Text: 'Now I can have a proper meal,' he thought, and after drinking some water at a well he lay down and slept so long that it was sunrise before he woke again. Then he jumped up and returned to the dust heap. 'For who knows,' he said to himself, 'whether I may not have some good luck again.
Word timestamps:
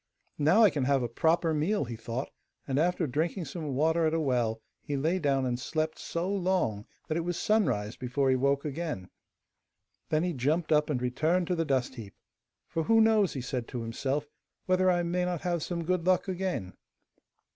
'Now 0.39 0.63
I 0.63 0.71
can 0.71 0.85
have 0.85 1.03
a 1.03 1.07
proper 1.07 1.53
meal,' 1.53 1.85
he 1.85 1.95
thought, 1.95 2.31
and 2.67 2.79
after 2.79 3.05
drinking 3.05 3.45
some 3.45 3.75
water 3.75 4.07
at 4.07 4.15
a 4.15 4.19
well 4.19 4.59
he 4.81 4.97
lay 4.97 5.19
down 5.19 5.45
and 5.45 5.59
slept 5.59 5.99
so 5.99 6.27
long 6.27 6.87
that 7.07 7.17
it 7.17 7.23
was 7.23 7.37
sunrise 7.37 7.97
before 7.97 8.31
he 8.31 8.35
woke 8.35 8.65
again. 8.65 9.09
Then 10.09 10.23
he 10.23 10.33
jumped 10.33 10.71
up 10.71 10.89
and 10.89 10.99
returned 10.99 11.45
to 11.49 11.55
the 11.55 11.65
dust 11.65 11.93
heap. 11.93 12.15
'For 12.67 12.85
who 12.85 12.99
knows,' 12.99 13.33
he 13.33 13.41
said 13.41 13.67
to 13.67 13.83
himself, 13.83 14.25
'whether 14.65 14.89
I 14.89 15.03
may 15.03 15.23
not 15.23 15.41
have 15.41 15.61
some 15.61 15.83
good 15.83 16.03
luck 16.07 16.27
again. 16.27 16.73